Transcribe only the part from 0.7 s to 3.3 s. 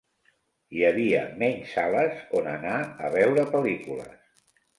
Hi havia menys sales on anar a